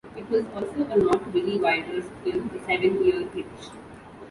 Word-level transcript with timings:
It 0.17 0.27
was 0.31 0.43
also 0.55 0.83
a 0.91 0.97
nod 0.97 1.23
to 1.25 1.29
Billy 1.31 1.59
Wilder's 1.59 2.09
film 2.23 2.49
"The 2.51 2.57
Seven 2.65 3.05
Year 3.05 3.21
Itch". 3.35 3.69